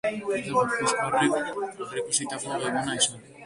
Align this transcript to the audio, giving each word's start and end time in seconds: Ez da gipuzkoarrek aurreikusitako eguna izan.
Ez 0.09 0.11
da 0.27 0.37
gipuzkoarrek 0.45 1.37
aurreikusitako 1.43 2.59
eguna 2.59 3.01
izan. 3.01 3.25